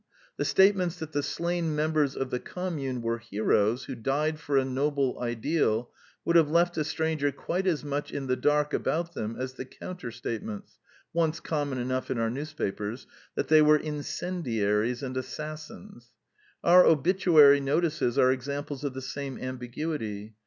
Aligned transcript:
The 0.37 0.45
state 0.45 0.75
ments 0.75 0.97
that 0.97 1.11
the 1.11 1.21
slain 1.21 1.75
members 1.75 2.15
of 2.15 2.31
the 2.31 2.39
Commune 2.39 3.03
were 3.03 3.19
heroes 3.19 3.83
who 3.85 3.93
died 3.93 4.39
for 4.39 4.57
a 4.57 4.65
noble 4.65 5.19
ideal 5.21 5.91
would 6.25 6.35
have 6.35 6.49
left 6.49 6.75
a 6.75 6.83
stranger 6.83 7.31
quite 7.31 7.67
as 7.67 7.83
much 7.83 8.11
in 8.11 8.25
the 8.25 8.35
dark 8.35 8.73
about 8.73 9.13
them 9.13 9.35
as 9.37 9.53
the 9.53 9.63
counter 9.65 10.09
statements, 10.09 10.79
once 11.13 11.39
com 11.39 11.69
mon 11.69 11.77
enough 11.77 12.09
in 12.09 12.17
our 12.17 12.31
newspapers, 12.31 13.05
that 13.35 13.47
they 13.47 13.61
were 13.61 13.77
incendiaries 13.77 15.03
and 15.03 15.17
assassins. 15.17 16.09
Our 16.63 16.83
obituary 16.83 17.59
notices 17.59 18.17
are 18.17 18.31
examples 18.31 18.83
of 18.83 18.95
the 18.95 19.03
same 19.03 19.37
ambiguity. 19.37 20.33